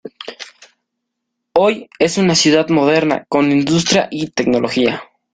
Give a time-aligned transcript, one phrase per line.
[1.53, 5.03] Hoy es una ciudad moderna con industria y tecnología.